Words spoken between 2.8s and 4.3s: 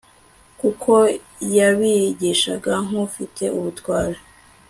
nk ufite ubutware